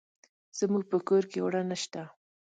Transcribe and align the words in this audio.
زموږ 0.59 0.83
په 0.91 0.97
کور 1.07 1.23
کې 1.31 1.37
اوړه 1.43 1.61
نشته. 1.69 2.01